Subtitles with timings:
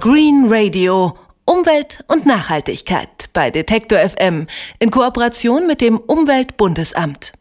[0.00, 1.27] Green Radio.
[1.68, 4.46] Umwelt und Nachhaltigkeit bei Detektor FM
[4.78, 7.32] in Kooperation mit dem Umweltbundesamt.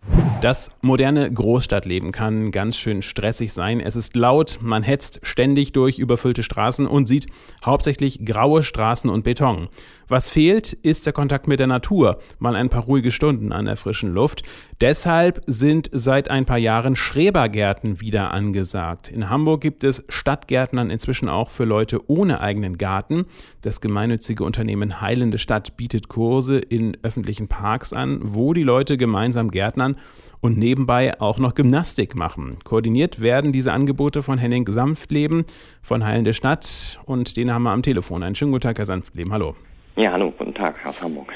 [0.41, 3.79] Das moderne Großstadtleben kann ganz schön stressig sein.
[3.79, 7.25] Es ist laut, man hetzt ständig durch überfüllte Straßen und sieht
[7.65, 9.67] hauptsächlich graue Straßen und Beton.
[10.07, 13.77] Was fehlt, ist der Kontakt mit der Natur, mal ein paar ruhige Stunden an der
[13.77, 14.43] frischen Luft.
[14.79, 19.09] Deshalb sind seit ein paar Jahren Schrebergärten wieder angesagt.
[19.09, 23.25] In Hamburg gibt es Stadtgärtnern inzwischen auch für Leute ohne eigenen Garten.
[23.63, 23.81] Das
[24.17, 29.95] gemeinnützige Unternehmen Heilende Stadt bietet Kurse in öffentlichen Parks an, wo die Leute gemeinsam gärtnern
[30.41, 32.57] und nebenbei auch noch Gymnastik machen.
[32.63, 35.45] Koordiniert werden diese Angebote von Henning Sanftleben
[35.83, 38.23] von Heilende Stadt und den haben wir am Telefon.
[38.23, 39.31] Einen schönen guten Tag, Herr Sanftleben.
[39.31, 39.55] Hallo.
[39.95, 41.31] Ja, hallo, guten Tag aus Hamburg.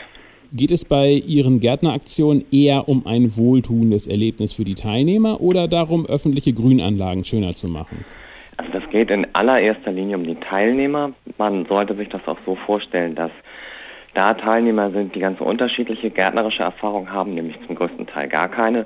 [0.51, 6.07] Geht es bei Ihren Gärtneraktionen eher um ein wohltuendes Erlebnis für die Teilnehmer oder darum,
[6.07, 8.05] öffentliche Grünanlagen schöner zu machen?
[8.91, 11.13] Geht in allererster Linie um die Teilnehmer.
[11.37, 13.31] Man sollte sich das auch so vorstellen, dass
[14.13, 18.85] da Teilnehmer sind, die ganz unterschiedliche gärtnerische Erfahrungen haben, nämlich zum größten Teil gar keine.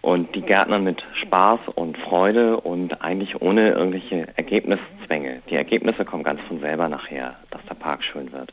[0.00, 5.42] Und die Gärtner mit Spaß und Freude und eigentlich ohne irgendwelche Ergebniszwänge.
[5.50, 8.52] Die Ergebnisse kommen ganz von selber nachher, dass der Park schön wird.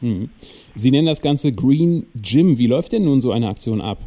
[0.00, 0.30] Hm.
[0.74, 2.58] Sie nennen das Ganze Green Gym.
[2.58, 3.98] Wie läuft denn nun so eine Aktion ab?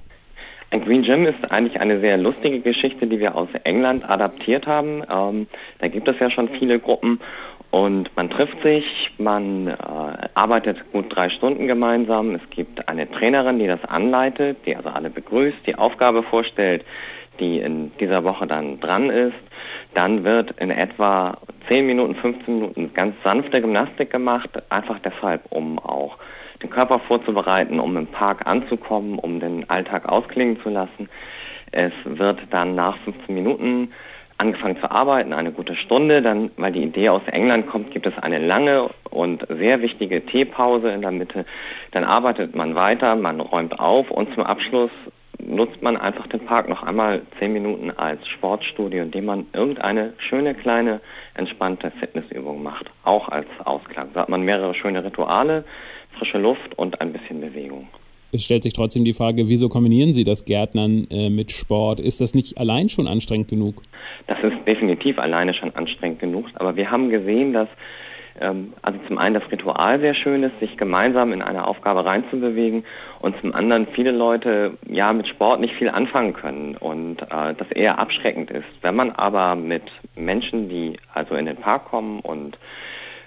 [0.72, 5.04] Ein Green Gym ist eigentlich eine sehr lustige Geschichte, die wir aus England adaptiert haben.
[5.10, 5.48] Ähm,
[5.80, 7.20] da gibt es ja schon viele Gruppen
[7.72, 9.74] und man trifft sich, man äh,
[10.34, 12.34] arbeitet gut drei Stunden gemeinsam.
[12.36, 16.86] Es gibt eine Trainerin, die das anleitet, die also alle begrüßt, die Aufgabe vorstellt,
[17.40, 19.36] die in dieser Woche dann dran ist.
[19.94, 25.80] Dann wird in etwa 10 Minuten, 15 Minuten ganz sanfte Gymnastik gemacht, einfach deshalb, um
[25.80, 26.18] auch
[26.62, 31.10] den Körper vorzubereiten, um im Park anzukommen, um den Alltag ausklingen zu lassen.
[31.72, 33.92] Es wird dann nach 15 Minuten
[34.38, 36.22] angefangen zu arbeiten, eine gute Stunde.
[36.22, 40.92] Dann, weil die Idee aus England kommt, gibt es eine lange und sehr wichtige Teepause
[40.92, 41.46] in der Mitte.
[41.92, 44.92] Dann arbeitet man weiter, man räumt auf und zum Abschluss
[45.46, 50.54] nutzt man einfach den Park noch einmal zehn Minuten als Sportstudio, indem man irgendeine schöne
[50.54, 51.02] kleine
[51.34, 54.10] entspannte Fitnessübung macht, auch als Ausklang.
[54.14, 55.64] So hat man mehrere schöne Rituale,
[56.18, 57.88] frische Luft und ein bisschen Bewegung
[58.36, 62.00] es stellt sich trotzdem die Frage, wieso kombinieren Sie das Gärtnern äh, mit Sport?
[62.00, 63.82] Ist das nicht allein schon anstrengend genug?
[64.28, 67.70] Das ist definitiv alleine schon anstrengend genug, aber wir haben gesehen, dass
[68.40, 72.84] also zum einen das Ritual sehr schön ist, sich gemeinsam in eine Aufgabe reinzubewegen
[73.22, 77.72] und zum anderen viele Leute ja mit Sport nicht viel anfangen können und äh, das
[77.72, 78.68] eher abschreckend ist.
[78.82, 79.84] Wenn man aber mit
[80.16, 82.58] Menschen, die also in den Park kommen und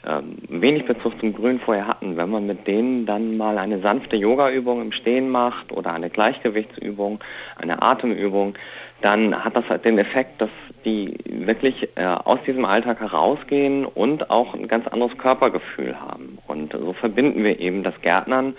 [0.06, 4.16] ähm, wenig Bezug zum Grün vorher hatten, wenn man mit denen dann mal eine sanfte
[4.16, 7.20] Yoga-Übung im Stehen macht oder eine Gleichgewichtsübung,
[7.56, 8.54] eine Atemübung,
[9.00, 10.50] dann hat das halt den Effekt, dass
[10.84, 16.38] die wirklich äh, aus diesem Alltag herausgehen und auch ein ganz anderes Körpergefühl haben.
[16.46, 18.54] Und so verbinden wir eben das Gärtnern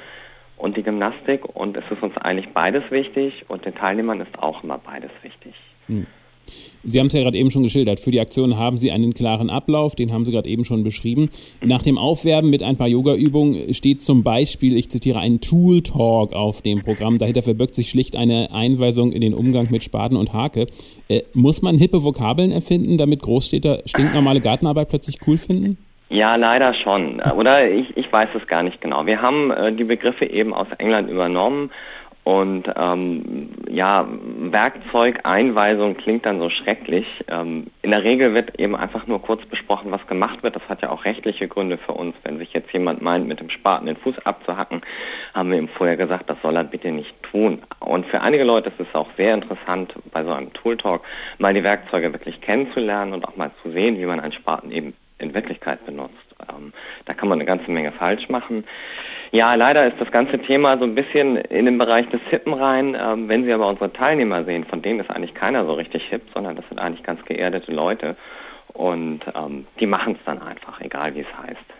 [0.58, 4.64] und die Gymnastik und es ist uns eigentlich beides wichtig und den Teilnehmern ist auch
[4.64, 5.56] immer beides wichtig.
[5.88, 6.06] Hm.
[6.84, 8.00] Sie haben es ja gerade eben schon geschildert.
[8.00, 11.30] Für die Aktion haben Sie einen klaren Ablauf, den haben Sie gerade eben schon beschrieben.
[11.64, 16.62] Nach dem Aufwerben mit ein paar Yoga-Übungen steht zum Beispiel, ich zitiere, ein Tool-Talk auf
[16.62, 17.18] dem Programm.
[17.18, 20.68] Dahinter verbirgt sich schlicht eine Einweisung in den Umgang mit Spaten und Hake.
[21.08, 25.78] Äh, muss man hippe Vokabeln erfinden, damit Großstädter stinknormale Gartenarbeit plötzlich cool finden?
[26.10, 27.22] Ja, leider schon.
[27.38, 29.06] Oder ich, ich weiß es gar nicht genau.
[29.06, 31.70] Wir haben äh, die Begriffe eben aus England übernommen
[32.24, 34.08] und ähm, ja,
[34.40, 37.08] Werkzeugeinweisung klingt dann so schrecklich.
[37.28, 40.56] Ähm, in der Regel wird eben einfach nur kurz besprochen, was gemacht wird.
[40.56, 42.16] Das hat ja auch rechtliche Gründe für uns.
[42.24, 44.82] Wenn sich jetzt jemand meint, mit dem Spaten den Fuß abzuhacken,
[45.34, 47.64] haben wir ihm vorher gesagt, das soll er bitte nicht tun.
[47.80, 51.04] Und für einige Leute ist es auch sehr interessant, bei so einem Tool Talk
[51.38, 54.94] mal die Werkzeuge wirklich kennenzulernen und auch mal zu sehen, wie man einen Spaten eben
[55.18, 56.29] in Wirklichkeit benutzt.
[56.50, 56.74] Ähm,
[57.06, 58.66] da kann man eine ganze Menge falsch machen.
[59.32, 62.98] Ja, leider ist das ganze Thema so ein bisschen in den Bereich des Hippen rein.
[63.00, 66.24] Ähm, wenn Sie aber unsere Teilnehmer sehen, von denen ist eigentlich keiner so richtig hip,
[66.34, 68.16] sondern das sind eigentlich ganz geerdete Leute.
[68.74, 71.79] Und ähm, die machen es dann einfach, egal wie es heißt.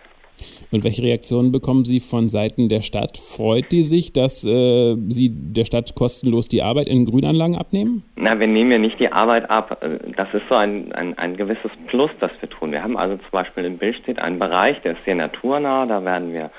[0.72, 3.18] Und welche Reaktionen bekommen Sie von Seiten der Stadt?
[3.18, 8.04] Freut die sich, dass äh, Sie der Stadt kostenlos die Arbeit in Grünanlagen abnehmen?
[8.16, 9.82] Na, wir nehmen ja nicht die Arbeit ab.
[9.82, 12.72] Äh, das ist so ein, ein, ein gewisses Plus, das wir tun.
[12.72, 15.86] Wir haben also zum Beispiel in Billstedt einen Bereich, der ist sehr naturnah.
[15.86, 16.52] Da werden wir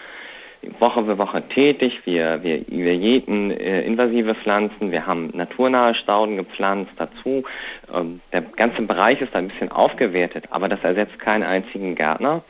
[0.79, 2.01] Woche für Woche tätig.
[2.05, 7.45] Wir, wir, wir jäten äh, invasive Pflanzen, wir haben naturnahe Stauden gepflanzt dazu.
[7.93, 12.43] Ähm, der ganze Bereich ist ein bisschen aufgewertet, aber das ersetzt keinen einzigen Gärtner.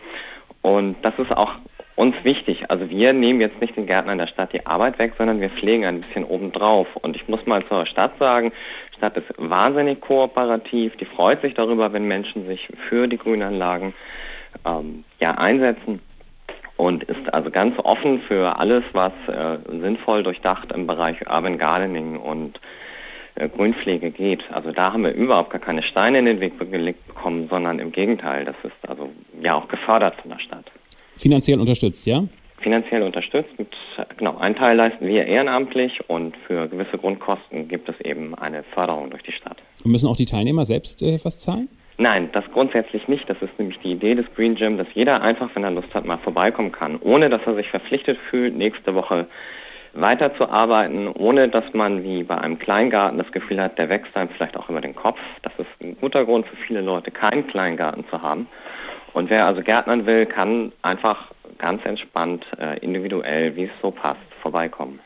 [0.62, 1.54] Und das ist auch
[1.96, 2.70] uns wichtig.
[2.70, 5.84] Also wir nehmen jetzt nicht den Gärtnern der Stadt die Arbeit weg, sondern wir pflegen
[5.84, 6.88] ein bisschen obendrauf.
[6.96, 8.52] Und ich muss mal zur Stadt sagen,
[8.92, 13.94] die Stadt ist wahnsinnig kooperativ, die freut sich darüber, wenn Menschen sich für die Grünanlagen
[14.66, 16.00] ähm, ja, einsetzen
[16.76, 22.18] und ist also ganz offen für alles, was äh, sinnvoll durchdacht im Bereich Urban Gardening
[22.18, 22.58] und
[23.36, 24.42] Grünpflege geht.
[24.52, 27.92] Also da haben wir überhaupt gar keine Steine in den Weg gelegt bekommen, sondern im
[27.92, 29.10] Gegenteil, das ist also
[29.42, 30.64] ja auch gefördert von der Stadt.
[31.16, 32.24] Finanziell unterstützt, ja?
[32.60, 33.50] Finanziell unterstützt.
[33.58, 33.68] Mit,
[34.16, 39.10] genau, einen Teil leisten wir ehrenamtlich und für gewisse Grundkosten gibt es eben eine Förderung
[39.10, 39.56] durch die Stadt.
[39.82, 41.68] Und müssen auch die Teilnehmer selbst äh, was zahlen?
[41.96, 43.28] Nein, das grundsätzlich nicht.
[43.28, 46.06] Das ist nämlich die Idee des Green Gym, dass jeder einfach, wenn er Lust hat,
[46.06, 49.26] mal vorbeikommen kann, ohne dass er sich verpflichtet fühlt, nächste Woche
[49.92, 54.56] weiterzuarbeiten, ohne dass man wie bei einem Kleingarten das Gefühl hat, der wächst einem vielleicht
[54.56, 55.18] auch über den Kopf.
[55.42, 58.46] Das ist ein guter Grund für viele Leute, keinen Kleingarten zu haben.
[59.12, 64.20] Und wer also Gärtnern will, kann einfach ganz entspannt, äh, individuell, wie es so passt,
[64.40, 65.00] vorbeikommen.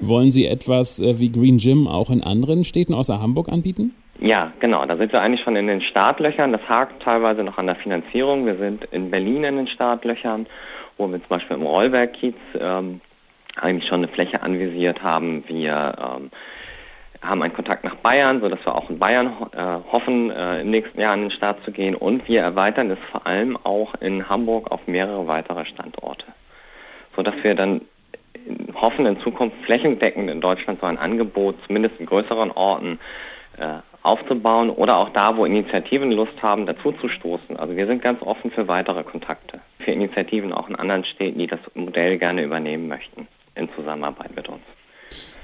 [0.00, 3.94] Wollen Sie etwas äh, wie Green Gym auch in anderen Städten außer Hamburg anbieten?
[4.18, 4.84] Ja, genau.
[4.84, 6.52] Da sind wir eigentlich schon in den Startlöchern.
[6.52, 8.44] Das hakt teilweise noch an der Finanzierung.
[8.44, 10.46] Wir sind in Berlin in den Startlöchern,
[10.98, 13.00] wo wir zum Beispiel im Rollberg-Kiez ähm,
[13.56, 15.44] eigentlich schon eine Fläche anvisiert haben.
[15.48, 16.30] Wir ähm,
[17.22, 21.00] haben einen Kontakt nach Bayern, sodass wir auch in Bayern äh, hoffen, äh, im nächsten
[21.00, 21.94] Jahr an den Start zu gehen.
[21.94, 26.26] Und wir erweitern es vor allem auch in Hamburg auf mehrere weitere Standorte,
[27.14, 27.82] sodass wir dann
[28.74, 32.98] hoffen, in Zukunft flächendeckend in Deutschland so ein Angebot, zumindest in größeren Orten,
[33.58, 37.58] äh, aufzubauen oder auch da, wo Initiativen Lust haben, dazu zu stoßen.
[37.58, 41.46] Also wir sind ganz offen für weitere Kontakte, für Initiativen auch in anderen Städten, die
[41.46, 43.28] das Modell gerne übernehmen möchten
[43.74, 44.60] Zusammenarbeit mit uns.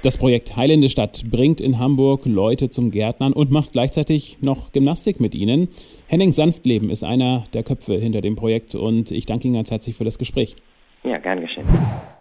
[0.03, 5.19] Das Projekt Heilende Stadt bringt in Hamburg Leute zum Gärtnern und macht gleichzeitig noch Gymnastik
[5.19, 5.69] mit ihnen.
[6.07, 9.95] Henning Sanftleben ist einer der Köpfe hinter dem Projekt und ich danke Ihnen ganz herzlich
[9.95, 10.55] für das Gespräch.
[11.03, 11.67] Ja, gern geschehen.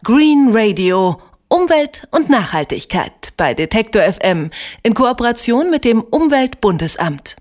[0.03, 1.17] Green Radio.
[1.49, 4.51] Umwelt und Nachhaltigkeit bei Detektor FM
[4.83, 7.37] in Kooperation mit dem Umweltbundesamt.